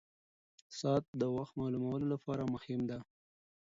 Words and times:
ساعت 0.79 1.05
د 1.21 1.23
وخت 1.35 1.53
معلومولو 1.61 2.05
لپاره 2.13 2.43
مهم 2.53 2.81
ده. 2.89 2.97